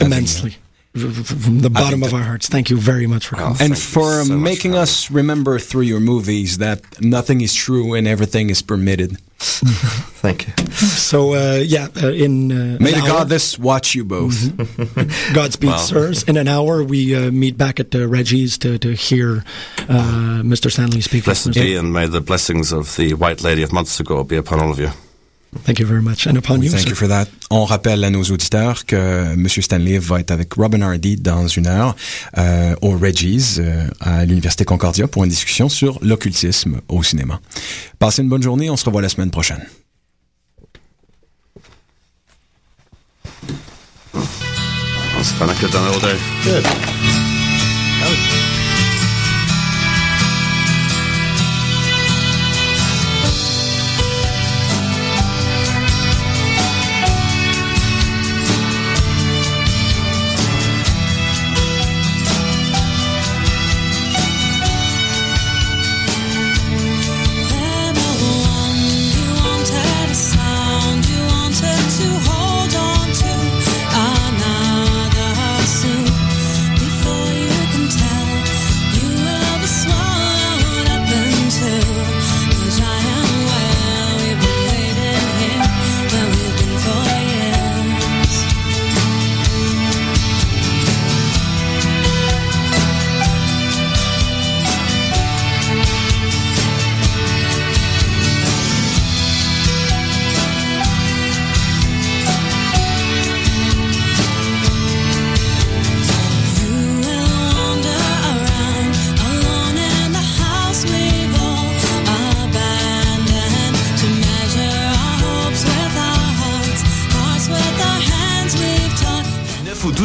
immensely. 0.00 0.56
From 0.96 1.60
the 1.60 1.68
bottom 1.68 2.02
of 2.02 2.14
our 2.14 2.22
hearts, 2.22 2.48
thank 2.48 2.70
you 2.70 2.78
very 2.78 3.06
much 3.06 3.26
for 3.26 3.36
coming. 3.36 3.60
and 3.60 3.78
for 3.78 4.24
so 4.24 4.38
making 4.38 4.74
us 4.74 5.10
remember 5.10 5.58
through 5.58 5.82
your 5.82 6.00
movies 6.00 6.56
that 6.56 6.80
nothing 7.02 7.42
is 7.42 7.54
true 7.54 7.92
and 7.92 8.08
everything 8.08 8.48
is 8.48 8.62
permitted. 8.62 9.18
Thank 9.38 10.46
you. 10.46 10.72
So 10.72 11.34
uh, 11.34 11.56
yeah, 11.56 11.88
uh, 12.02 12.08
in 12.08 12.50
uh, 12.50 12.78
may 12.80 12.92
the 12.92 13.04
goddess 13.06 13.58
watch 13.58 13.94
you 13.94 14.02
both. 14.02 14.32
Mm-hmm. 14.32 15.34
Godspeed, 15.34 15.70
wow. 15.70 15.76
sirs. 15.76 16.22
In 16.22 16.38
an 16.38 16.48
hour, 16.48 16.82
we 16.82 17.14
uh, 17.14 17.30
meet 17.30 17.58
back 17.58 17.78
at 17.78 17.94
uh, 17.94 18.08
Reggie's 18.08 18.56
to 18.58 18.78
to 18.78 18.94
hear 18.94 19.44
uh, 19.90 20.40
Mr. 20.42 20.72
Stanley 20.72 21.02
speak. 21.02 21.24
Blessed 21.24 21.52
be, 21.52 21.76
and 21.76 21.92
may 21.92 22.06
the 22.06 22.22
blessings 22.22 22.72
of 22.72 22.96
the 22.96 23.12
White 23.12 23.42
Lady 23.42 23.62
of 23.62 23.70
Montsegur 23.70 24.26
be 24.26 24.36
upon 24.36 24.60
all 24.60 24.70
of 24.70 24.78
you. 24.78 24.90
Thank 25.64 25.78
you 25.78 25.86
very 25.86 26.02
much. 26.02 26.26
And 26.26 26.36
upon 26.36 26.62
you, 26.62 26.70
Thank 26.70 26.96
sir. 26.96 27.26
On 27.50 27.64
rappelle 27.64 28.02
à 28.04 28.10
nos 28.10 28.22
auditeurs 28.24 28.84
que 28.86 29.32
M. 29.34 29.48
Stanley 29.48 29.98
va 29.98 30.20
être 30.20 30.30
avec 30.30 30.54
Robin 30.54 30.82
Hardy 30.82 31.16
dans 31.16 31.46
une 31.48 31.66
heure 31.66 31.94
euh, 32.38 32.74
au 32.82 32.96
Reggie's 32.98 33.58
euh, 33.58 33.88
à 34.00 34.24
l'Université 34.24 34.64
Concordia 34.64 35.06
pour 35.06 35.24
une 35.24 35.30
discussion 35.30 35.68
sur 35.68 35.98
l'occultisme 36.02 36.80
au 36.88 37.02
cinéma. 37.02 37.40
Passez 37.98 38.22
une 38.22 38.28
bonne 38.28 38.42
journée. 38.42 38.70
On 38.70 38.76
se 38.76 38.84
revoit 38.84 39.02
la 39.02 39.08
semaine 39.08 39.30
prochaine. 39.30 39.64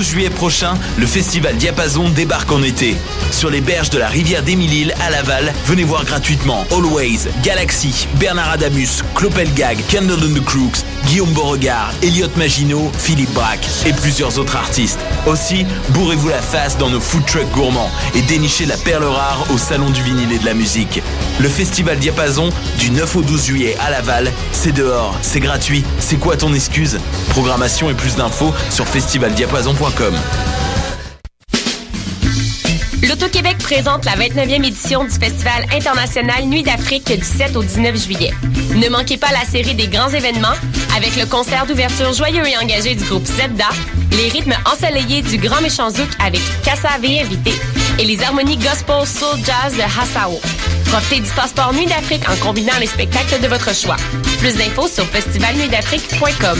juillet 0.01 0.29
prochain, 0.29 0.73
le 0.97 1.05
festival 1.05 1.55
Diapason 1.55 2.09
débarque 2.09 2.51
en 2.51 2.63
été. 2.63 2.95
Sur 3.31 3.49
les 3.49 3.61
berges 3.61 3.89
de 3.89 3.99
la 3.99 4.07
rivière 4.07 4.43
d'Émilie 4.43 4.91
à 5.01 5.09
Laval, 5.09 5.53
venez 5.65 5.83
voir 5.83 6.05
gratuitement 6.05 6.65
Always, 6.71 7.27
Galaxy, 7.43 8.07
Bernard 8.19 8.51
Adamus, 8.51 9.03
Clopelgag, 9.15 9.77
Candle 9.91 10.23
and 10.23 10.33
the 10.33 10.43
Crooks, 10.43 10.83
Guillaume 11.11 11.33
Beauregard, 11.33 11.91
Elliot 12.01 12.29
Maginot, 12.37 12.89
Philippe 12.97 13.33
Braque 13.33 13.67
et 13.85 13.91
plusieurs 13.91 14.39
autres 14.39 14.55
artistes. 14.55 14.97
Aussi, 15.27 15.65
bourrez-vous 15.89 16.29
la 16.29 16.41
face 16.41 16.77
dans 16.77 16.89
nos 16.89 17.01
food 17.01 17.25
trucks 17.25 17.51
gourmands 17.51 17.91
et 18.15 18.21
dénichez 18.21 18.65
la 18.65 18.77
perle 18.77 19.03
rare 19.03 19.45
au 19.53 19.57
Salon 19.57 19.89
du 19.89 20.01
vinyle 20.03 20.31
et 20.31 20.39
de 20.39 20.45
la 20.45 20.53
musique. 20.53 21.03
Le 21.41 21.49
festival 21.49 21.99
Diapason, 21.99 22.49
du 22.79 22.91
9 22.91 23.13
au 23.17 23.23
12 23.23 23.45
juillet 23.45 23.75
à 23.85 23.89
Laval, 23.89 24.31
c'est 24.53 24.71
dehors, 24.71 25.13
c'est 25.21 25.41
gratuit, 25.41 25.83
c'est 25.99 26.15
quoi 26.15 26.37
ton 26.37 26.53
excuse? 26.53 26.97
Programmation 27.31 27.89
et 27.89 27.93
plus 27.93 28.15
d'infos 28.15 28.53
sur 28.69 28.87
festivaldiapason.com. 28.87 30.15
L'Auto-Québec 33.11 33.57
présente 33.57 34.05
la 34.05 34.15
29e 34.15 34.65
édition 34.65 35.03
du 35.03 35.11
Festival 35.11 35.65
international 35.75 36.45
Nuit 36.45 36.63
d'Afrique 36.63 37.11
du 37.11 37.25
7 37.25 37.57
au 37.57 37.61
19 37.61 38.05
juillet. 38.05 38.31
Ne 38.73 38.87
manquez 38.87 39.17
pas 39.17 39.33
la 39.33 39.43
série 39.43 39.75
des 39.75 39.89
grands 39.89 40.11
événements 40.11 40.55
avec 40.95 41.17
le 41.17 41.25
concert 41.25 41.65
d'ouverture 41.65 42.13
joyeux 42.13 42.47
et 42.47 42.57
engagé 42.57 42.95
du 42.95 43.03
groupe 43.03 43.25
Zebda, 43.25 43.67
les 44.11 44.29
rythmes 44.29 44.55
ensoleillés 44.65 45.23
du 45.23 45.37
Grand 45.39 45.59
Méchant 45.59 45.89
Zouk 45.89 46.07
avec 46.25 46.39
Kassavé 46.63 47.19
invité 47.19 47.51
et 47.99 48.05
les 48.05 48.23
harmonies 48.23 48.55
gospel 48.55 49.05
soul 49.05 49.37
jazz 49.43 49.75
de 49.75 49.81
Hassao. 49.81 50.39
Profitez 50.85 51.19
du 51.19 51.31
passeport 51.31 51.73
Nuit 51.73 51.87
d'Afrique 51.87 52.23
en 52.29 52.37
combinant 52.37 52.79
les 52.79 52.87
spectacles 52.87 53.41
de 53.41 53.47
votre 53.49 53.75
choix. 53.75 53.97
Plus 54.39 54.55
d'infos 54.55 54.87
sur 54.87 55.03
festivalnuitdafrique.com. 55.03 56.59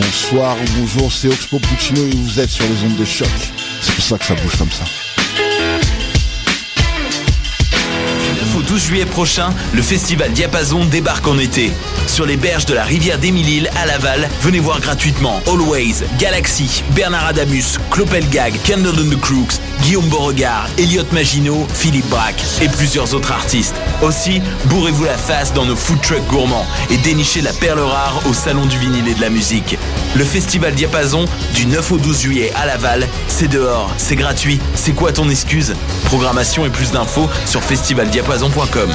Bonsoir 0.00 0.56
ou 0.56 0.80
bonjour, 0.80 1.12
c'est 1.12 1.26
Oxpo 1.26 1.58
Puccino 1.58 2.00
et 2.06 2.14
vous 2.14 2.38
êtes 2.38 2.50
sur 2.50 2.64
les 2.66 2.84
ondes 2.84 2.94
de 2.96 3.04
choc. 3.04 3.26
C'est 3.80 3.92
pour 3.96 4.04
ça 4.04 4.16
que 4.16 4.24
ça 4.26 4.34
bouge 4.36 4.56
comme 4.56 4.70
ça. 4.70 4.84
Du 8.32 8.40
9 8.40 8.56
au 8.58 8.62
12 8.62 8.80
juillet 8.80 9.06
prochain, 9.06 9.52
le 9.72 9.82
festival 9.82 10.30
Diapason 10.30 10.84
débarque 10.84 11.26
en 11.26 11.36
été. 11.36 11.72
Sur 12.06 12.26
les 12.26 12.36
berges 12.36 12.66
de 12.66 12.74
la 12.74 12.84
rivière 12.84 13.18
d'Émile-Île 13.18 13.70
à 13.76 13.86
Laval, 13.86 14.28
venez 14.40 14.60
voir 14.60 14.78
gratuitement 14.78 15.42
Always, 15.48 16.04
Galaxy, 16.20 16.84
Bernard 16.90 17.26
Adamus, 17.26 17.78
Clopelgag, 17.90 18.54
Candle 18.64 19.00
and 19.00 19.10
the 19.10 19.20
Crooks, 19.20 19.58
Guillaume 19.82 20.08
Beauregard, 20.08 20.68
Elliot 20.78 21.06
Maginot, 21.10 21.66
Philippe 21.74 22.08
Braque 22.08 22.44
et 22.62 22.68
plusieurs 22.68 23.14
autres 23.14 23.32
artistes. 23.32 23.74
Aussi, 24.02 24.40
bourrez-vous 24.66 25.04
la 25.04 25.16
face 25.16 25.52
dans 25.52 25.64
nos 25.64 25.76
food 25.76 26.00
trucks 26.00 26.26
gourmands 26.28 26.66
et 26.90 26.96
dénichez 26.98 27.40
la 27.40 27.52
perle 27.52 27.80
rare 27.80 28.20
au 28.28 28.32
Salon 28.32 28.66
du 28.66 28.78
vinyle 28.78 29.08
et 29.08 29.14
de 29.14 29.20
la 29.20 29.30
musique. 29.30 29.76
Le 30.14 30.24
festival 30.24 30.74
Diapason, 30.74 31.24
du 31.54 31.66
9 31.66 31.92
au 31.92 31.98
12 31.98 32.20
juillet 32.20 32.52
à 32.56 32.66
Laval, 32.66 33.06
c'est 33.26 33.48
dehors, 33.48 33.92
c'est 33.96 34.16
gratuit, 34.16 34.60
c'est 34.74 34.92
quoi 34.92 35.12
ton 35.12 35.28
excuse? 35.28 35.74
Programmation 36.04 36.64
et 36.64 36.70
plus 36.70 36.92
d'infos 36.92 37.28
sur 37.44 37.62
festivaldiapason.com. 37.62 38.90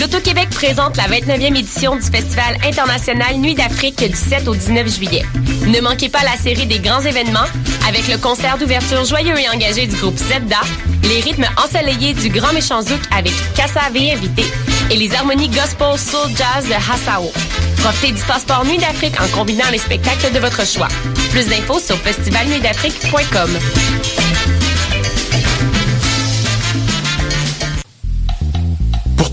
L'Auto-Québec 0.00 0.50
présente 0.50 0.96
la 0.96 1.04
29e 1.04 1.56
édition 1.56 1.94
du 1.94 2.02
Festival 2.02 2.56
international 2.64 3.36
Nuit 3.36 3.54
d'Afrique 3.54 4.04
du 4.04 4.16
7 4.16 4.48
au 4.48 4.54
19 4.54 4.88
juillet. 4.88 5.24
Ne 5.66 5.80
manquez 5.80 6.08
pas 6.08 6.22
la 6.24 6.36
série 6.36 6.66
des 6.66 6.80
grands 6.80 7.02
événements 7.02 7.46
avec 7.88 8.08
le 8.08 8.18
concert 8.18 8.58
d'ouverture 8.58 9.04
joyeux 9.04 9.38
et 9.38 9.48
engagé 9.48 9.86
du 9.86 9.94
groupe 9.96 10.16
Zebda, 10.16 10.60
les 11.04 11.20
rythmes 11.20 11.46
ensoleillés 11.64 12.12
du 12.12 12.28
Grand 12.28 12.52
Méchant 12.52 12.82
Zouk 12.82 13.00
avec 13.16 13.32
Kassavé 13.54 14.12
invité 14.12 14.44
et 14.90 14.96
les 14.96 15.14
harmonies 15.14 15.48
gospel 15.48 15.96
soul 15.98 16.28
jazz 16.36 16.66
de 16.66 16.74
Hassao. 16.74 17.30
Profitez 17.78 18.12
du 18.12 18.22
passeport 18.22 18.64
Nuit 18.64 18.78
d'Afrique 18.78 19.20
en 19.20 19.28
combinant 19.28 19.70
les 19.70 19.78
spectacles 19.78 20.32
de 20.32 20.38
votre 20.40 20.66
choix. 20.66 20.88
Plus 21.30 21.46
d'infos 21.46 21.78
sur 21.78 21.96
festivalnuitdafrique.com. 21.98 23.58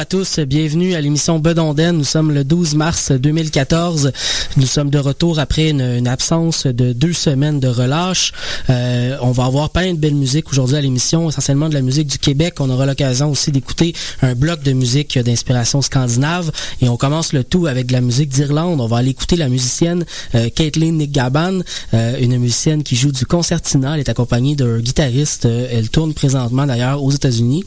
À 0.00 0.06
tous, 0.06 0.38
bienvenue 0.38 0.94
à 0.94 1.00
l'émission 1.02 1.38
Bedonden. 1.38 1.94
Nous 1.94 2.04
sommes 2.04 2.32
le 2.32 2.42
12 2.42 2.74
mars 2.74 3.12
2014. 3.12 4.12
Nous 4.56 4.66
sommes 4.66 4.88
de 4.88 4.98
retour 4.98 5.38
après 5.38 5.68
une, 5.68 6.08
absence 6.08 6.66
de 6.66 6.94
deux 6.94 7.12
semaines 7.12 7.60
de 7.60 7.68
relâche. 7.68 8.32
Euh, 8.70 9.18
on 9.20 9.30
va 9.32 9.44
avoir 9.44 9.68
plein 9.68 9.92
de 9.92 9.98
belles 9.98 10.14
musiques 10.14 10.50
aujourd'hui 10.50 10.76
à 10.76 10.80
l'émission, 10.80 11.28
essentiellement 11.28 11.68
de 11.68 11.74
la 11.74 11.82
musique 11.82 12.06
du 12.06 12.16
Québec. 12.16 12.54
On 12.60 12.70
aura 12.70 12.86
l'occasion 12.86 13.30
aussi 13.30 13.52
d'écouter 13.52 13.94
un 14.22 14.34
bloc 14.34 14.62
de 14.62 14.72
musique 14.72 15.18
d'inspiration 15.18 15.82
scandinave. 15.82 16.50
Et 16.80 16.88
on 16.88 16.96
commence 16.96 17.34
le 17.34 17.44
tout 17.44 17.66
avec 17.66 17.84
de 17.88 17.92
la 17.92 18.00
musique 18.00 18.30
d'Irlande. 18.30 18.80
On 18.80 18.86
va 18.86 18.96
aller 18.96 19.10
écouter 19.10 19.36
la 19.36 19.50
musicienne 19.50 20.06
euh, 20.34 20.48
Caitlin 20.48 20.92
Nick 20.92 21.12
Gaban, 21.12 21.58
euh, 21.92 22.16
une 22.18 22.38
musicienne 22.38 22.82
qui 22.82 22.96
joue 22.96 23.12
du 23.12 23.26
concertina. 23.26 23.94
Elle 23.94 24.00
est 24.00 24.08
accompagnée 24.08 24.56
d'un 24.56 24.78
guitariste. 24.78 25.44
Euh, 25.44 25.68
elle 25.70 25.90
tourne 25.90 26.14
présentement 26.14 26.64
d'ailleurs 26.64 27.02
aux 27.02 27.10
États-Unis. 27.10 27.64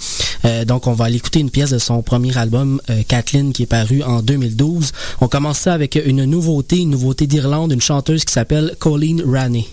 Donc 0.67 0.87
on 0.87 0.93
va 0.93 1.05
aller 1.05 1.15
écouter 1.15 1.39
une 1.39 1.49
pièce 1.49 1.69
de 1.69 1.77
son 1.77 2.01
premier 2.01 2.22
album, 2.31 2.81
euh, 2.89 3.01
Kathleen, 3.07 3.53
qui 3.53 3.63
est 3.63 3.67
paru 3.67 4.01
en 4.03 4.21
2012. 4.21 4.91
On 5.21 5.27
commence 5.27 5.59
ça 5.59 5.73
avec 5.73 5.99
une 6.03 6.25
nouveauté, 6.25 6.79
une 6.79 6.91
nouveauté 6.91 7.27
d'Irlande, 7.27 7.71
une 7.71 7.81
chanteuse 7.81 8.25
qui 8.25 8.33
s'appelle 8.33 8.75
Colleen 8.79 9.21
Ranney. 9.25 9.67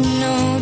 No 0.00 0.53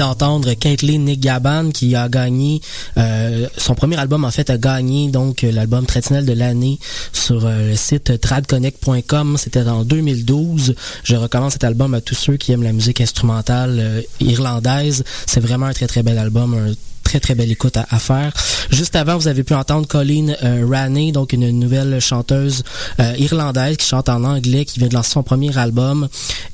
d'entendre 0.00 0.54
Caitlyn 0.54 1.00
Nick 1.00 1.20
Gaban 1.20 1.72
qui 1.72 1.94
a 1.94 2.08
gagné 2.08 2.62
euh, 2.96 3.46
son 3.58 3.74
premier 3.74 3.98
album 3.98 4.24
en 4.24 4.30
fait 4.30 4.48
a 4.48 4.56
gagné 4.56 5.10
donc 5.10 5.42
l'album 5.42 5.84
traditionnel 5.84 6.24
de 6.24 6.32
l'année 6.32 6.78
sur 7.12 7.44
euh, 7.44 7.68
le 7.68 7.76
site 7.76 8.18
tradconnect.com. 8.18 9.36
C'était 9.36 9.68
en 9.68 9.84
2012. 9.84 10.74
Je 11.04 11.16
recommande 11.16 11.52
cet 11.52 11.64
album 11.64 11.92
à 11.92 12.00
tous 12.00 12.14
ceux 12.14 12.38
qui 12.38 12.52
aiment 12.52 12.62
la 12.62 12.72
musique 12.72 13.02
instrumentale 13.02 13.76
euh, 13.78 14.02
irlandaise. 14.20 15.04
C'est 15.26 15.40
vraiment 15.40 15.66
un 15.66 15.74
très 15.74 15.86
très 15.86 16.02
bel 16.02 16.16
album, 16.16 16.74
très 17.10 17.18
très 17.18 17.34
belle 17.34 17.50
écoute 17.50 17.76
à, 17.76 17.98
faire. 17.98 18.32
Juste 18.70 18.94
avant, 18.94 19.18
vous 19.18 19.26
avez 19.26 19.42
pu 19.42 19.52
entendre 19.52 19.88
Colleen 19.88 20.36
euh, 20.44 20.64
Raney, 20.64 21.10
donc 21.10 21.32
une 21.32 21.50
nouvelle 21.50 21.98
chanteuse 22.00 22.62
euh, 23.00 23.14
irlandaise 23.18 23.76
qui 23.78 23.86
chante 23.88 24.08
en 24.08 24.22
anglais, 24.22 24.64
qui 24.64 24.78
vient 24.78 24.86
de 24.86 24.94
lancer 24.94 25.10
son 25.10 25.24
premier 25.24 25.56
album, 25.58 26.06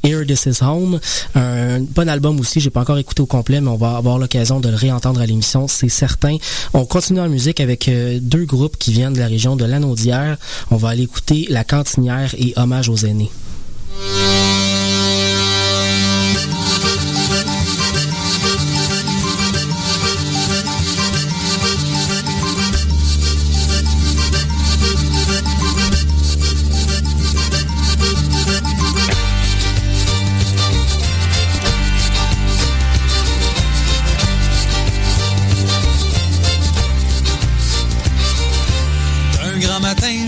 Here 0.03 0.25
This 0.25 0.47
Is 0.47 0.65
Home. 0.65 0.99
Un 1.35 1.81
bon 1.81 2.09
album 2.09 2.41
aussi, 2.41 2.61
j'ai 2.61 2.71
pas 2.71 2.81
encore 2.81 2.97
écouté 2.97 3.21
au 3.21 3.27
complet, 3.27 3.61
mais 3.61 3.69
on 3.69 3.77
va 3.77 3.99
avoir 3.99 4.19
l'occasion 4.19 4.59
de 4.59 4.71
le 4.71 4.77
réentendre 4.77 5.21
à 5.21 5.27
l'émission, 5.27 5.69
c'est 5.69 5.91
certain. 5.91 6.39
On 6.73 6.87
continue 6.87 7.21
en 7.21 7.29
musique 7.29 7.61
avec 7.61 7.87
euh, 7.89 8.19
deux 8.23 8.47
groupes 8.47 8.79
qui 8.79 8.93
viennent 8.93 9.13
de 9.13 9.21
la 9.21 9.27
région 9.27 9.57
de 9.57 9.67
Lanaudière. 9.67 10.39
On 10.71 10.77
va 10.77 10.89
aller 10.89 11.03
écouter 11.03 11.45
La 11.51 11.65
Cantinière 11.65 12.35
et 12.39 12.55
Hommage 12.57 12.89
aux 12.89 12.97
aînés. 12.97 13.31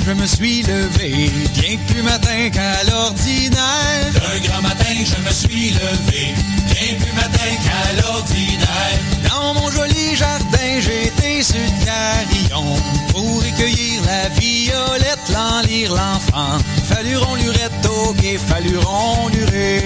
Je 0.09 0.15
me 0.15 0.27
suis 0.27 0.63
levé, 0.63 1.31
bien 1.53 1.77
plus 1.87 2.03
matin 2.03 2.49
qu'à 2.51 2.83
l'ordinaire. 2.85 4.11
Un 4.35 4.41
grand 4.47 4.63
matin, 4.63 4.95
je 5.05 5.19
me 5.23 5.31
suis 5.31 5.71
levé, 5.71 6.35
bien 6.73 6.97
plus 6.99 7.13
matin 7.13 7.51
qu'à 7.65 8.01
l'ordinaire. 8.01 8.99
Dans 9.29 9.53
mon 9.53 9.71
joli 9.71 10.17
jardin, 10.17 10.81
j'étais 10.81 11.43
sur 11.43 11.57
le 11.57 11.85
carillon 11.85 12.77
pour 13.13 13.43
recueillir 13.45 14.03
la 14.07 14.29
violette, 14.31 15.27
l'en 15.35 15.61
lire 15.69 15.91
l'enfant. 15.91 16.57
Falluron 16.89 17.35
lurette 17.35 17.89
guet, 18.19 18.39
falluron 18.39 19.29
lurée. 19.29 19.83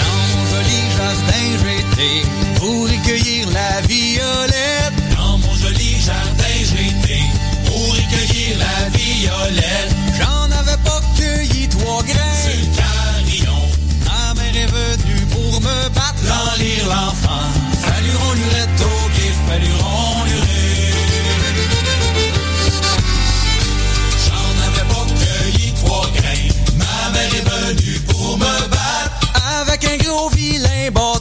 Dans 0.00 0.18
mon 0.32 0.44
joli 0.52 0.80
jardin, 0.96 1.46
j'étais 1.64 2.28
pour 2.60 2.88
recueillir 2.88 3.48
la 3.50 3.80
violette. 3.80 4.51
Violette. 9.22 9.94
J'en 10.18 10.44
avais 10.60 10.78
pas 10.82 11.00
cueilli 11.16 11.68
trois 11.68 12.02
grains. 12.02 12.38
Le 12.46 12.56
carillon, 12.78 13.60
Ma 14.06 14.34
mère 14.34 14.56
est 14.64 14.70
venue 14.78 15.26
pour 15.34 15.60
me 15.60 15.88
battre. 15.96 16.22
l'en 16.30 16.56
lire 16.62 16.86
l'enfant. 16.86 17.46
Falluron 17.84 18.32
lurette 18.40 18.80
au 18.80 19.00
guet, 19.14 19.34
falluron 19.46 20.24
lurée. 20.28 20.94
J'en 24.24 24.50
avais 24.68 24.86
pas 24.92 25.06
cueilli 25.20 25.72
trois 25.84 26.06
grains. 26.16 26.48
Ma 26.82 27.10
mère 27.14 27.32
est 27.38 27.48
venue 27.54 28.00
pour 28.08 28.38
me 28.38 28.54
battre. 28.74 29.18
Avec 29.60 29.84
un 29.84 29.96
gros 30.04 30.28
vilain 30.30 30.90
bâton. 30.92 31.11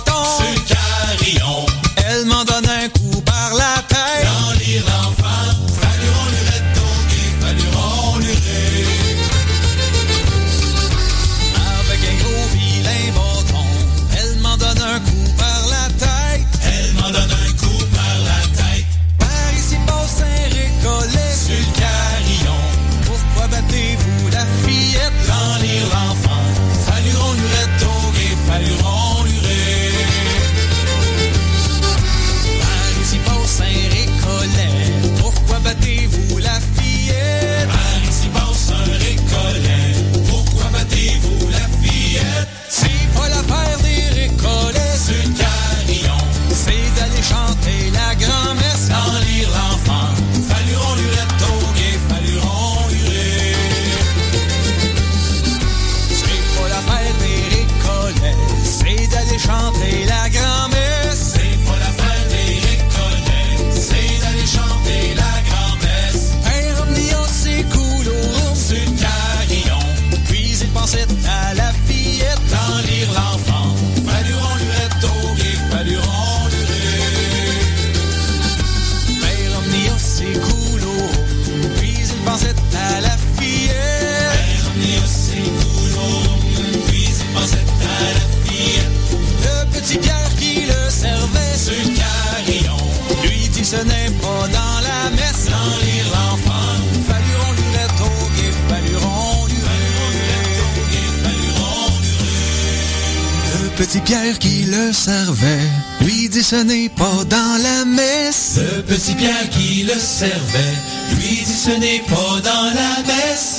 Ce 106.51 106.57
n'est 106.57 106.89
pas 106.89 107.23
dans 107.29 107.63
la 107.63 107.85
messe. 107.85 108.59
Le 108.75 108.81
petit 108.81 109.13
Pierre 109.13 109.49
qui 109.51 109.83
le 109.83 109.97
servait, 109.97 110.75
lui 111.15 111.45
dit 111.45 111.45
ce 111.45 111.69
n'est 111.69 112.03
pas 112.09 112.41
dans 112.43 112.65
la 112.75 113.03
messe. 113.07 113.50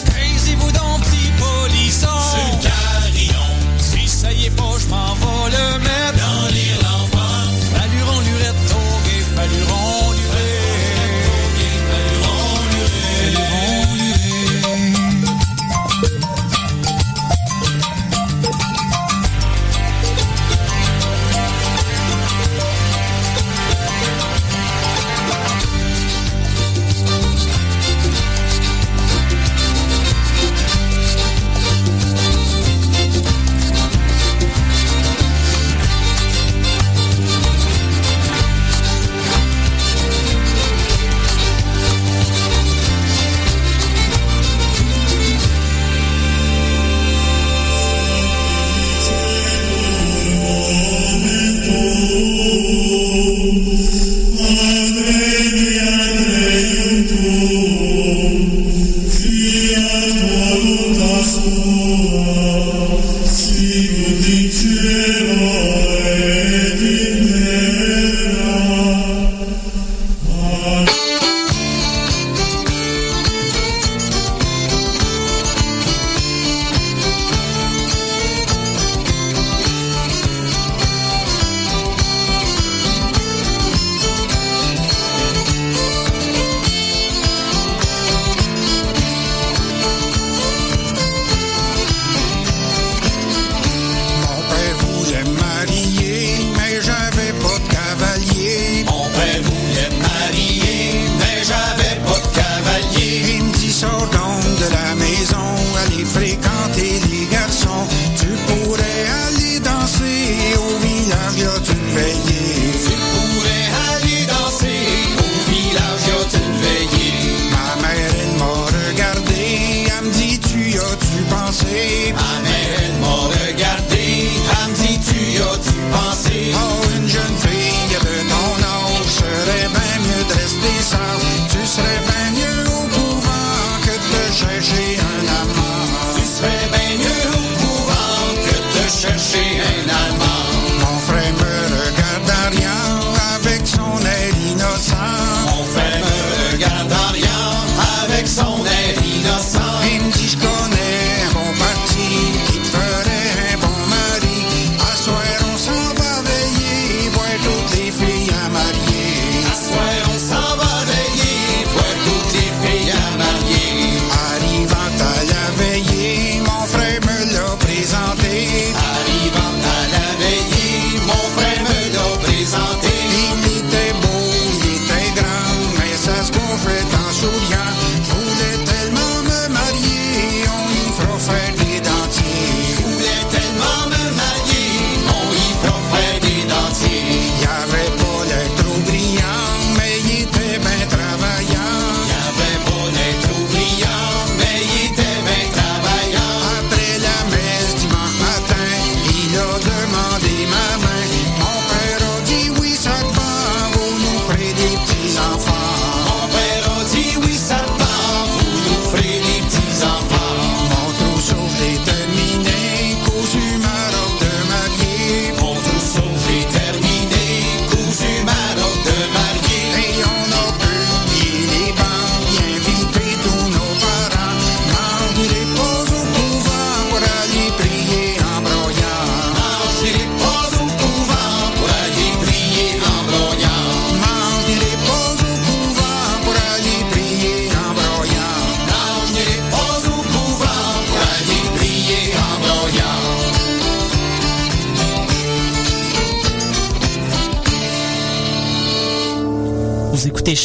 Amen. 53.95 54.92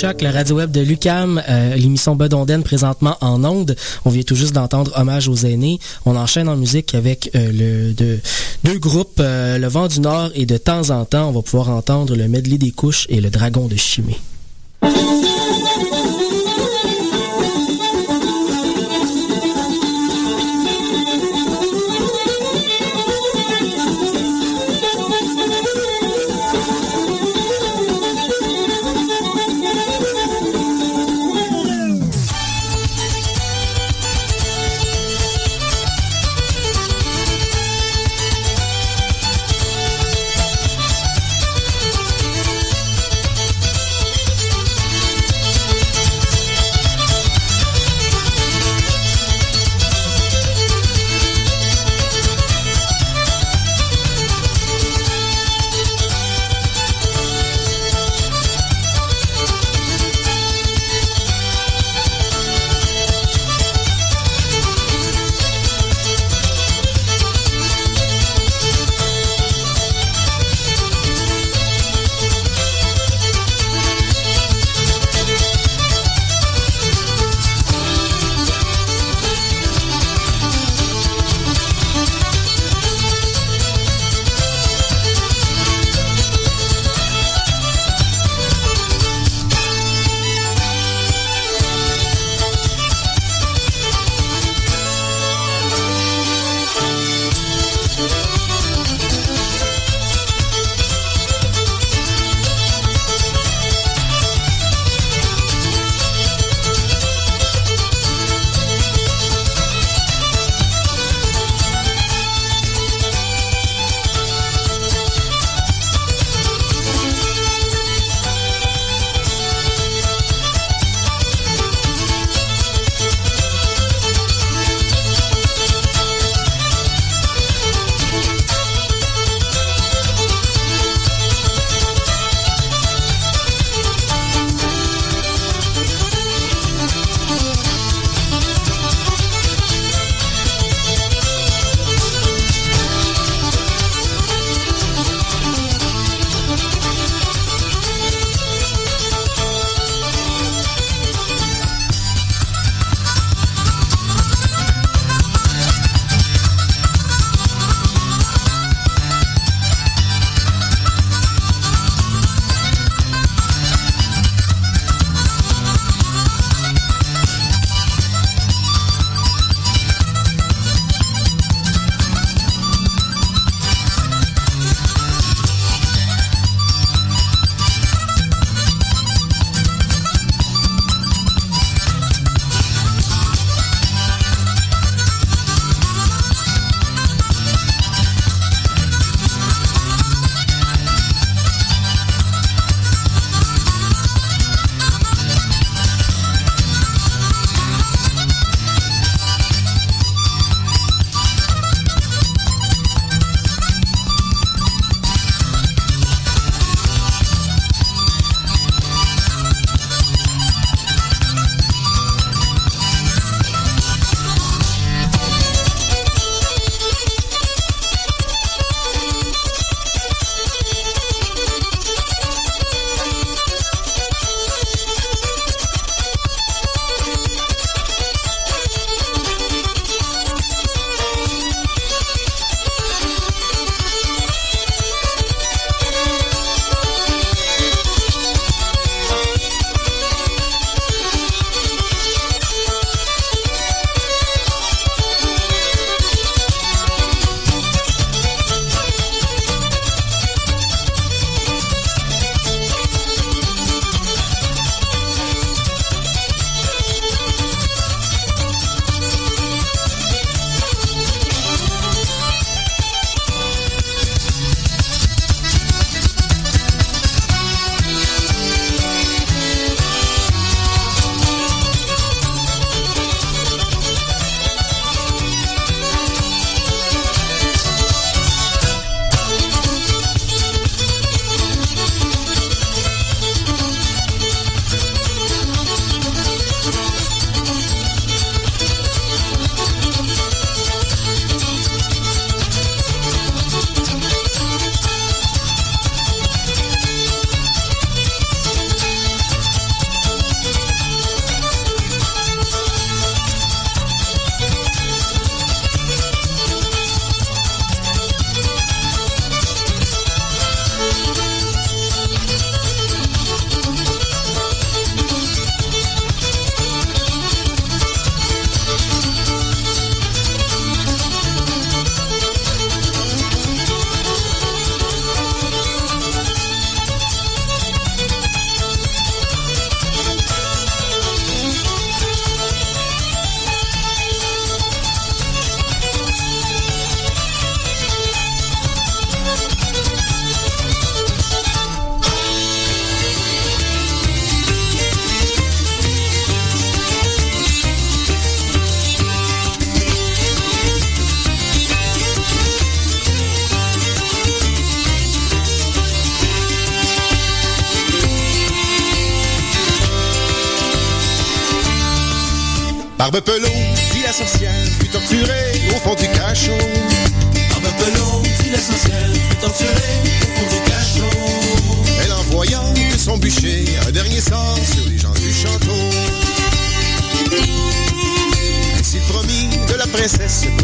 La 0.08 0.32
radio 0.32 0.56
web 0.56 0.72
de 0.72 0.80
Lucam, 0.80 1.42
euh, 1.50 1.76
l'émission 1.76 2.16
Bedonden 2.16 2.64
présentement 2.64 3.18
en 3.20 3.44
onde. 3.44 3.76
On 4.06 4.10
vient 4.10 4.24
tout 4.24 4.36
juste 4.36 4.54
d'entendre 4.54 4.94
Hommage 4.96 5.28
aux 5.28 5.36
aînés. 5.36 5.80
On 6.06 6.16
enchaîne 6.16 6.48
en 6.48 6.56
musique 6.56 6.96
avec 6.96 7.30
euh, 7.36 7.92
le, 7.94 8.20
deux 8.64 8.80
groupes, 8.80 9.20
euh, 9.20 9.58
Le 9.58 9.68
Vent 9.68 9.88
du 9.88 10.00
Nord 10.00 10.30
et 10.34 10.46
de 10.46 10.56
temps 10.56 10.92
en 10.92 11.04
temps, 11.04 11.28
on 11.28 11.34
va 11.34 11.42
pouvoir 11.42 11.70
entendre 11.72 12.16
le 12.16 12.30
Medley 12.30 12.58
des 12.58 12.72
couches 12.72 13.06
et 13.10 13.20
le 13.20 13.30
Dragon 13.30 13.68
de 13.68 13.76
Chimée. 13.76 14.18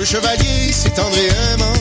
Le 0.04 0.08
chevalier 0.08 0.68
et 0.68 1.54
aimant. 1.54 1.80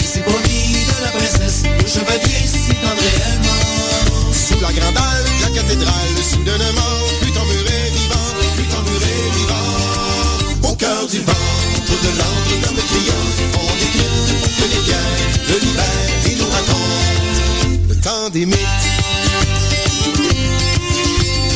Ainsi 0.00 0.18
promis 0.26 0.74
de 0.74 1.04
la 1.04 1.10
princesse, 1.10 1.62
le 1.62 1.86
chevalier 1.86 2.34
et 2.34 2.82
aimant. 3.30 4.32
Sous 4.32 4.60
la 4.60 4.72
grande 4.72 4.96
halle, 4.96 5.24
la 5.42 5.50
cathédrale, 5.50 6.14
soudainement, 6.28 6.98
fut 7.22 7.38
emmuré 7.38 7.78
vivant, 7.94 8.28
fut 8.56 8.70
emmuré 8.74 9.14
vivant. 9.38 10.68
Au 10.68 10.74
cœur 10.74 11.06
du 11.06 11.18
ventre 11.18 11.94
de 12.02 12.10
l'antre, 12.18 12.54
l'homme 12.62 12.82
criant 12.90 13.24
du 13.38 13.44
fond 13.52 13.70
des 13.78 13.90
cryptes 13.94 14.34
pour 14.40 14.50
que 14.58 14.66
les 14.74 14.82
guerres 14.88 15.26
le 15.48 15.56
libèrent 15.64 16.10
et 16.26 16.34
nous 16.40 16.50
racontent 16.50 17.68
le 17.88 17.94
temps 18.00 18.30
des 18.30 18.46
mythes. 18.46 18.88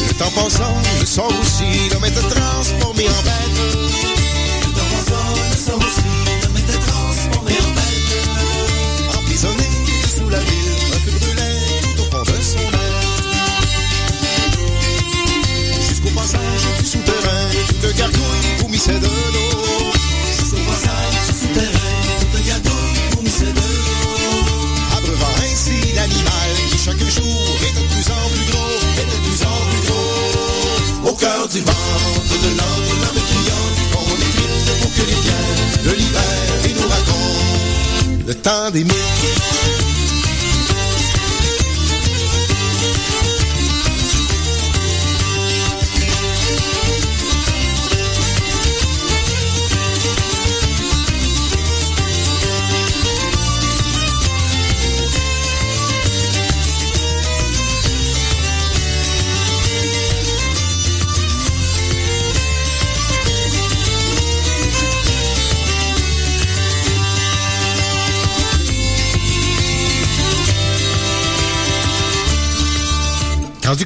Le 0.06 0.14
temps 0.14 0.30
passant, 0.36 0.76
le 1.00 1.06
sort 1.06 1.32
aussi, 1.40 1.90
l'homme 1.90 2.04
était 2.04 2.28
transformé 2.28 3.08
en 3.08 3.22
bête. 3.24 4.21
Aussi. 5.62 6.02
Emprisonné 9.16 9.68
sous 10.12 10.28
la 10.28 10.40
ville, 10.40 10.72
un 11.38 11.54
tout 11.94 12.02
au 12.02 12.04
fond 12.10 12.24
de 12.24 12.42
son. 12.42 12.58
Jusqu'au 15.88 16.10
passage 16.18 16.64
du 16.80 16.84
souterrain, 16.84 17.44
toute 17.80 17.96
gargouille 17.96 18.56
vomissait 18.60 18.98
de 18.98 19.06
l'eau. 19.06 19.92
Jusqu'au 20.36 20.62
passage 20.68 21.16
du 21.28 21.34
souterrain, 21.38 21.92
de 22.32 23.50
l'eau. 23.54 23.70
Abreuvant 24.96 25.34
ainsi 25.44 25.78
l'animal 25.94 26.50
qui 26.70 26.78
chaque 26.78 26.98
jour 26.98 27.56
était 27.62 27.82
de 27.82 27.86
plus 27.86 28.08
en 28.10 28.28
plus 28.30 28.46
gros, 28.50 28.78
de 28.96 29.02
plus 29.28 29.40
en 29.46 29.58
plus 29.70 29.82
gros. 29.86 31.10
Au 31.10 31.14
cœur 31.14 31.46
du 31.46 31.60
ventre 31.60 32.36
de 32.42 32.48
l'homme 32.58 33.11
temps 38.42 38.70
des. 38.70 38.84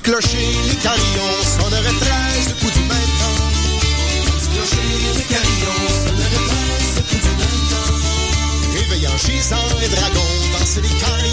Clocher, 0.07 0.39
les 0.69 0.77
carillons 0.77 1.43
sonneraient 1.43 1.99
treize 1.99 2.55
coups 2.61 2.73
du 2.75 2.81
même 2.81 3.13
temps. 3.21 3.43
Clocher, 4.53 4.89
les 5.19 5.27
carillons 5.35 5.89
sonneraient 6.07 6.47
treize 6.51 6.95
coups 7.09 7.23
du 7.23 7.33
même 7.43 7.65
temps. 7.73 8.79
Éveillant 8.83 9.17
gisants 9.19 9.75
et 9.83 9.89
dragons, 9.89 10.35
dansaient 10.53 10.83
les 10.83 10.97
carillonneurs 11.01 11.26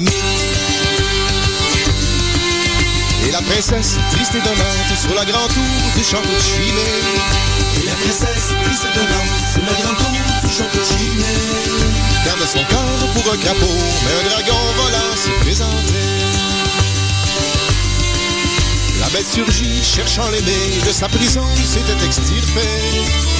mythes. 0.00 0.12
Et 3.26 3.30
la 3.32 3.42
princesse, 3.42 3.98
triste 4.12 4.34
et 4.34 4.40
donnante, 4.40 4.98
sur 5.00 5.14
la 5.14 5.24
grande 5.24 5.48
tour 5.48 5.62
du 5.96 6.04
château 6.04 6.28
de 6.28 6.40
Chimay. 6.40 7.02
Et 7.80 7.86
la 7.86 7.92
princesse, 7.94 8.54
triste 8.64 8.84
et 8.84 8.94
donnante, 8.94 9.38
sur 9.52 9.62
la 9.62 9.74
grande 9.82 9.96
tour 9.98 10.48
du 10.48 10.56
château 10.56 10.78
de 10.78 10.84
Chimay. 10.84 11.38
Garde 12.24 12.46
son 12.46 12.64
corps 12.64 13.12
pour 13.14 13.32
un 13.32 13.36
crapaud, 13.36 13.78
mais 14.04 14.14
un 14.20 14.30
dragon 14.30 14.58
volant 14.76 15.16
s'est 15.16 15.38
présenté. 15.40 15.94
La 19.00 19.08
bête 19.10 19.26
surgit, 19.26 19.82
cherchant 19.82 20.28
l'aimé, 20.30 20.80
de 20.86 20.92
sa 20.92 21.08
prison 21.08 21.44
s'était 21.64 22.04
extirpée. 22.04 23.37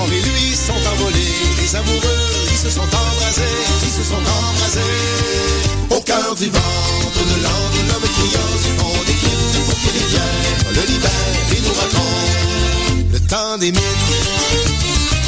Sang 0.00 0.12
et 0.12 0.22
lui 0.22 0.54
sont 0.54 0.72
envolés, 0.92 1.36
les 1.60 1.76
amoureux, 1.76 2.26
ils 2.50 2.56
se 2.56 2.70
sont 2.70 2.82
embrasés, 2.82 3.56
ils 3.82 3.90
se 3.90 4.02
sont 4.02 4.14
embrasés. 4.16 4.80
Au 5.90 6.00
cœur 6.00 6.34
du 6.36 6.46
ventre 6.46 7.22
de 7.30 7.42
l'antre, 7.42 7.80
l'homme 7.88 8.08
criant 8.16 8.52
du 8.64 8.70
fond 8.78 9.04
des 9.06 9.14
cryptes 9.14 9.60
pour 9.66 9.92
les 9.94 10.04
pierres 10.10 10.72
le 10.76 10.82
libèrent 10.92 11.50
et 11.54 11.60
nous 11.66 11.74
racontent 11.80 13.08
le 13.12 13.20
temps 13.20 13.58
des 13.58 13.72
mythes. 13.72 15.19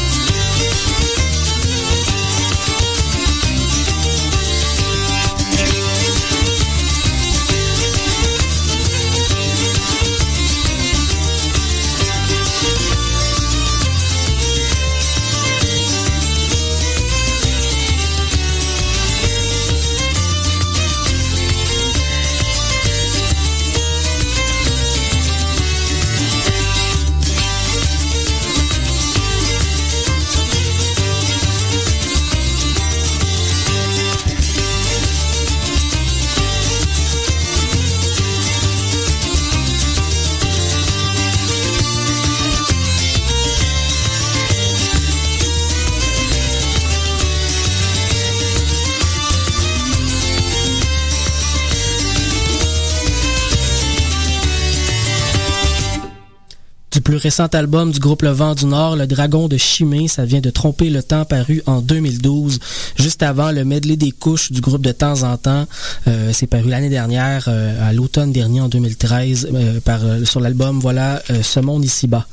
Récent 57.23 57.47
album 57.47 57.93
du 57.93 58.01
groupe 58.01 58.23
Le 58.23 58.31
Vent 58.31 58.57
du 58.57 58.67
Nord, 58.67 58.97
Le 58.97 59.07
Dragon 59.07 59.47
de 59.47 59.57
Chimay. 59.57 60.09
Ça 60.09 60.25
vient 60.25 60.41
de 60.41 60.51
Tromper 60.51 60.91
le 60.91 61.05
temps, 61.05 61.25
paru 61.25 61.63
en 61.67 61.81
2012, 61.81 62.59
juste 62.97 63.23
avant 63.23 63.53
le 63.53 63.65
medley 63.65 63.97
des 63.97 64.11
couches 64.11 64.51
du 64.51 64.61
groupe 64.61 64.83
de 64.83 64.91
temps 64.91 65.23
en 65.23 65.37
temps. 65.37 65.69
Euh, 66.09 66.31
c'est 66.33 66.49
paru 66.49 66.69
l'année 66.69 66.89
dernière, 66.89 67.45
euh, 67.47 67.89
à 67.89 67.93
l'automne 67.93 68.33
dernier, 68.33 68.61
en 68.61 68.69
2013, 68.69 69.49
euh, 69.55 70.25
sur 70.25 70.41
l'album 70.41 70.81
Voilà 70.81 71.23
Ce 71.43 71.61
monde 71.61 71.85
ici-bas. 71.85 72.27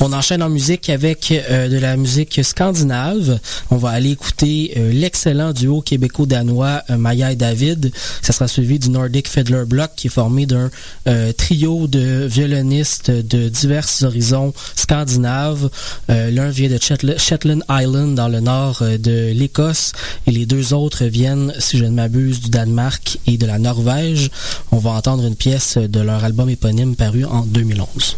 On 0.00 0.10
enchaîne 0.14 0.42
en 0.42 0.48
musique 0.48 0.88
avec 0.88 1.30
de 1.30 1.78
la 1.78 1.98
musique 1.98 2.40
scandinave. 2.42 3.38
On 3.70 3.76
va 3.76 3.90
aller 3.90 4.12
écouter 4.12 4.72
l'excellent 4.92 5.52
duo 5.52 5.82
québéco-danois 5.82 6.82
Maya 6.96 7.32
et 7.32 7.36
David. 7.36 7.92
Ça 8.22 8.32
sera 8.32 8.48
suivi 8.48 8.78
du 8.78 8.88
Nordic 8.88 9.28
Fiddler 9.28 9.64
Block 9.66 9.90
qui 9.96 10.06
est 10.06 10.10
formé 10.10 10.46
d'un 10.46 10.70
trio 11.36 11.86
de 11.86 12.26
violonistes 12.26 13.10
de 13.10 13.48
diverses 13.50 14.02
horizons 14.02 14.29
scandinaves. 14.76 15.70
Euh, 16.10 16.30
L'un 16.30 16.50
vient 16.50 16.68
de 16.68 16.78
Shetland 17.16 17.62
Island 17.70 18.14
dans 18.14 18.28
le 18.28 18.40
nord 18.40 18.78
euh, 18.82 18.98
de 18.98 19.32
l'Écosse 19.32 19.92
et 20.26 20.30
les 20.30 20.46
deux 20.46 20.72
autres 20.74 21.04
viennent, 21.04 21.52
si 21.58 21.78
je 21.78 21.84
ne 21.84 21.90
m'abuse, 21.90 22.40
du 22.40 22.50
Danemark 22.50 23.18
et 23.26 23.36
de 23.36 23.46
la 23.46 23.58
Norvège. 23.58 24.30
On 24.70 24.78
va 24.78 24.90
entendre 24.90 25.24
une 25.24 25.36
pièce 25.36 25.76
de 25.78 26.00
leur 26.00 26.24
album 26.24 26.48
éponyme 26.48 26.96
paru 26.96 27.24
en 27.24 27.42
2011. 27.42 28.16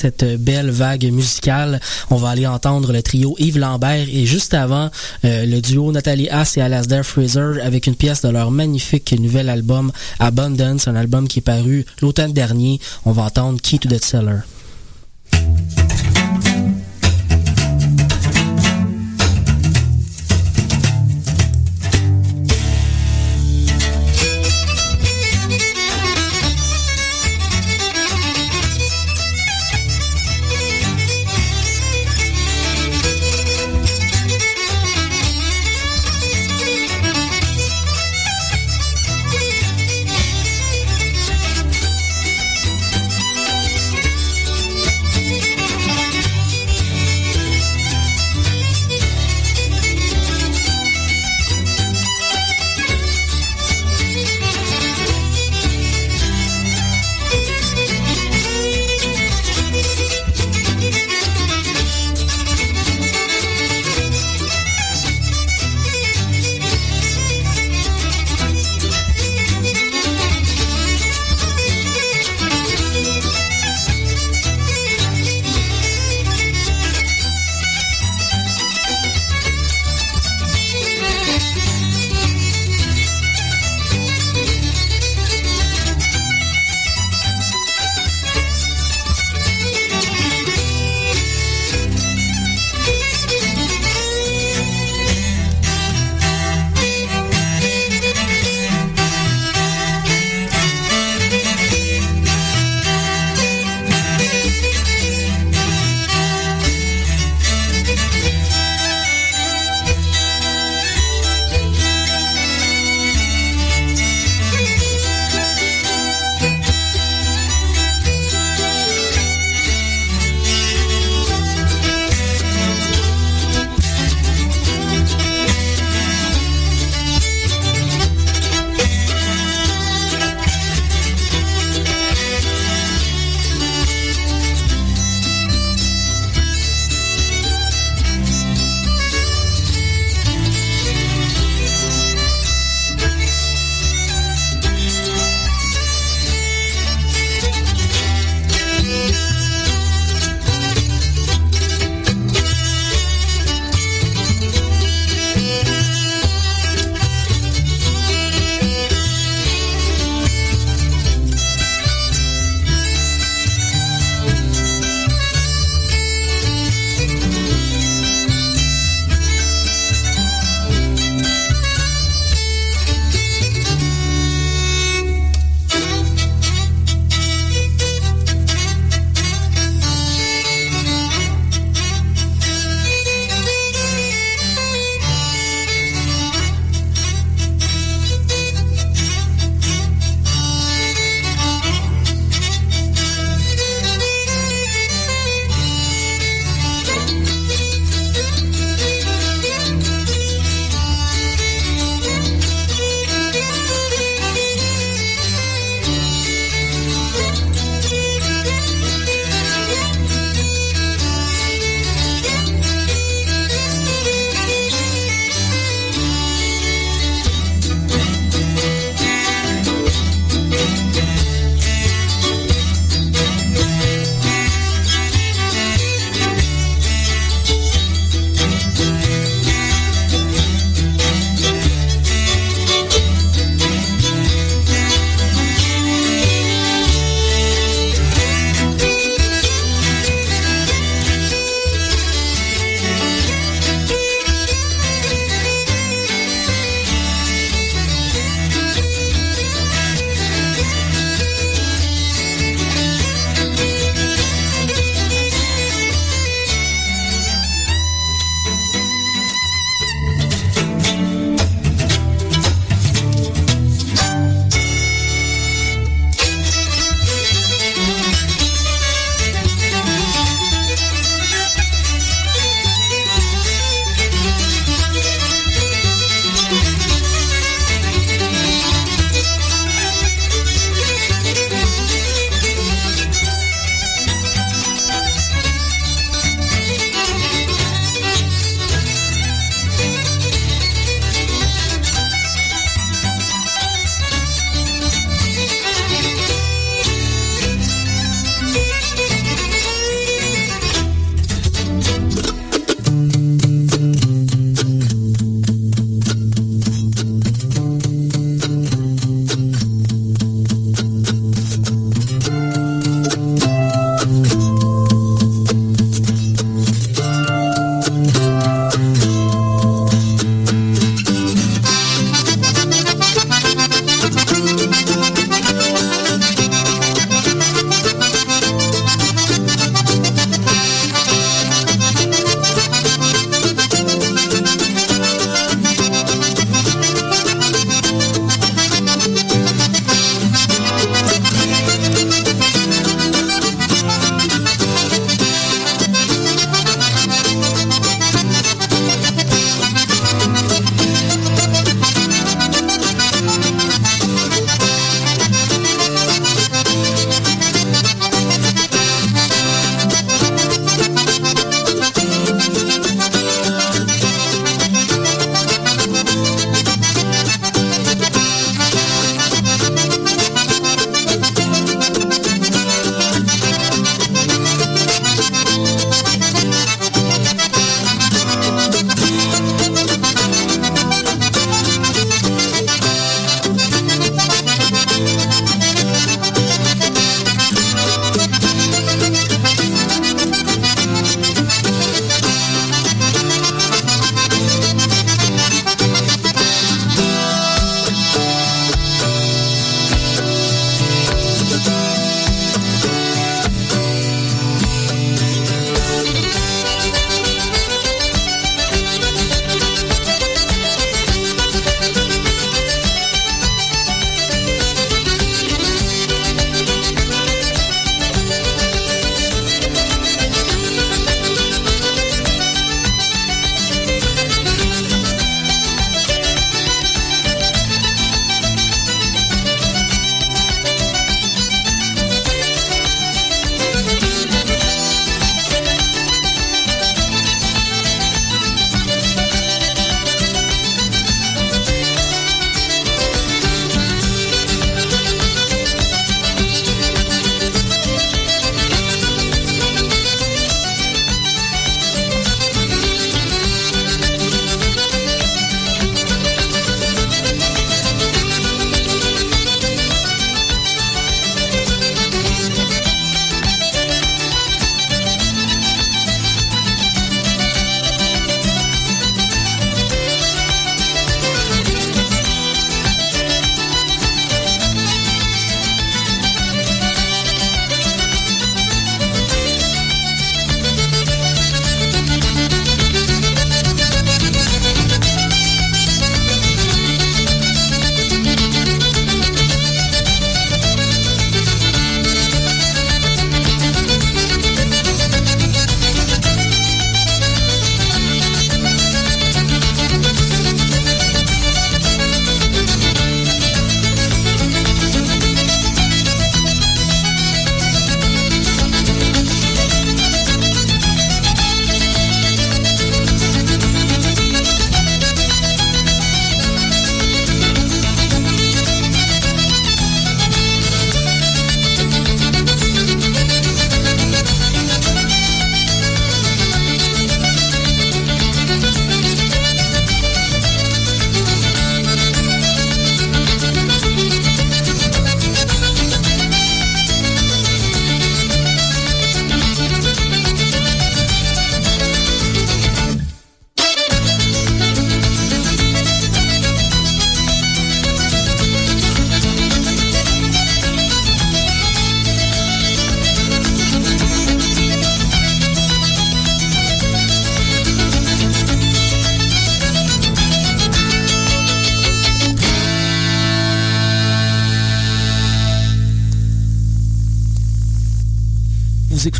Cette 0.00 0.24
belle 0.40 0.70
vague 0.70 1.04
musicale. 1.12 1.80
On 2.10 2.16
va 2.16 2.30
aller 2.30 2.46
entendre 2.46 2.92
le 2.92 3.02
trio 3.02 3.36
Yves 3.38 3.58
Lambert 3.58 4.06
et 4.10 4.24
juste 4.24 4.54
avant, 4.54 4.90
euh, 5.24 5.44
le 5.44 5.60
duo 5.60 5.92
Nathalie 5.92 6.30
Haas 6.30 6.54
et 6.56 6.62
Alasdair 6.62 7.04
Fraser 7.04 7.60
avec 7.62 7.86
une 7.86 7.96
pièce 7.96 8.22
de 8.22 8.28
leur 8.28 8.50
magnifique 8.50 9.14
nouvel 9.18 9.48
album 9.48 9.92
Abundance, 10.18 10.88
un 10.88 10.96
album 10.96 11.28
qui 11.28 11.40
est 11.40 11.42
paru 11.42 11.84
l'automne 12.00 12.32
dernier. 12.32 12.80
On 13.04 13.12
va 13.12 13.24
entendre 13.24 13.60
Key 13.60 13.78
to 13.78 13.88
the 13.88 14.02
Cellar. 14.02 14.42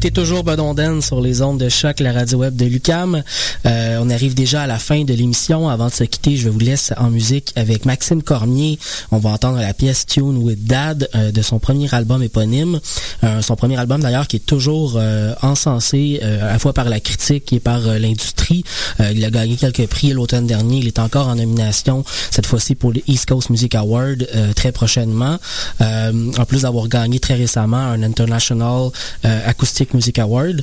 Écoutez 0.03 0.13
toujours 0.19 0.45
Bedonden 0.45 1.03
sur 1.03 1.21
les 1.21 1.43
ondes 1.43 1.59
de 1.59 1.69
choc, 1.69 2.01
la 2.01 2.13
radio 2.13 2.39
web 2.39 2.57
de 2.57 2.65
Lucam. 2.65 3.23
Euh, 3.67 3.99
on 4.01 4.11
arrive 4.11 4.35
déjà 4.35 4.63
à 4.63 4.67
la 4.67 4.79
fin 4.79 5.05
de 5.05 5.15
l'émission. 5.15 5.69
Avant 5.69 5.87
de 5.87 5.93
se 5.93 6.05
quitter, 6.05 6.37
je 6.37 6.49
vous 6.49 6.59
laisse 6.59 6.93
en 6.97 7.11
musique 7.11 7.53
avec 7.57 7.85
Maxime 7.85 8.23
Cormier. 8.23 8.79
On 9.11 9.19
va 9.19 9.31
entendre 9.31 9.59
la 9.59 9.75
pièce 9.75 10.07
Tune 10.07 10.39
with 10.39 10.65
Dad 10.65 11.09
euh, 11.15 11.31
de 11.31 11.43
son 11.43 11.59
premier 11.59 11.93
album 11.95 12.23
éponyme. 12.23 12.81
Euh, 13.25 13.43
son 13.43 13.57
premier 13.57 13.79
album 13.79 14.01
d'ailleurs 14.01 14.27
qui 14.27 14.37
est 14.37 14.47
toujours 14.47 15.01
encensé 15.43 16.21
à 16.23 16.53
la 16.53 16.59
fois 16.59 16.73
par 16.73 16.89
la 16.89 17.01
critique 17.01 17.53
et 17.53 17.61
par 17.61 17.81
l'industrie. 17.81 18.65
Il 18.99 19.25
a 19.25 19.31
gagné 19.31 19.57
quelques 19.57 19.87
prix 19.87 20.13
l'automne 20.13 20.47
dernier. 20.47 20.79
Il 20.79 20.87
est 20.87 20.99
encore 20.99 21.29
en 21.29 21.37
nomination 21.37 22.05
cette 22.31 22.47
fois-ci 22.47 22.75
pour 22.75 22.93
le 22.93 23.01
East 23.07 23.27
Coast 23.27 23.51
Music 23.51 23.75
Award 23.75 24.29
très 24.55 24.73
prochainement. 24.73 25.39
En 25.81 26.45
plus 26.47 26.63
d'avoir 26.63 26.89
gagné 26.89 27.21
très 27.21 27.35
récemment 27.35 27.79
un 27.79 28.03
International 28.03 28.91
Acoustic 29.23 29.95
Music 29.95 30.19
Award. 30.19 30.63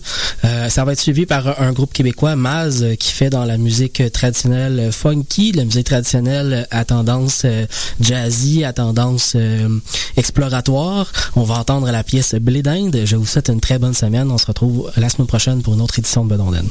Ça 0.70 0.86
va 0.86 0.94
être 0.94 1.00
suivi 1.02 1.26
par 1.26 1.62
un 1.62 1.72
groupe 1.72 1.94
québécois, 1.94 2.36
Maz, 2.36 2.87
euh, 2.88 2.96
qui 2.96 3.12
fait 3.12 3.30
dans 3.30 3.46
la 3.46 3.58
musique 3.58 4.02
traditionnelle 4.12 4.92
funky, 4.92 5.52
la 5.52 5.66
musique 5.66 5.86
traditionnelle 5.86 6.68
à 6.72 6.86
tendance 6.86 7.44
euh, 7.46 7.66
jazzy, 8.00 8.64
à 8.64 8.74
tendance 8.74 9.34
euh, 9.36 9.68
exploratoire. 10.16 11.12
On 11.36 11.44
va 11.44 11.56
entendre 11.60 11.90
la 11.92 12.04
pièce 12.04 12.36
Blé 12.36 12.62
d'Inde. 12.62 13.02
Je 13.06 13.16
vous 13.16 13.26
souhaite 13.26 13.50
une 13.50 13.60
très 13.60 13.80
bonne 13.80 13.94
semaine. 13.94 14.32
On 14.32 14.38
se 14.38 14.46
retrouve 14.46 14.92
la 14.98 15.10
semaine 15.10 15.28
prochaine 15.28 15.62
pour 15.62 15.74
une 15.74 15.82
autre 15.82 16.00
édition 16.00 16.26
de 16.26 16.30
Bedonden. 16.30 16.68